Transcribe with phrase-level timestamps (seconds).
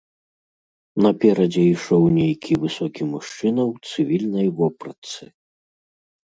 [1.05, 5.23] Наперадзе ішоў нейкі высокі мужчына ў цывільнай вопратцы.